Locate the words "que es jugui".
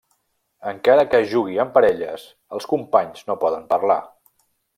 1.11-1.59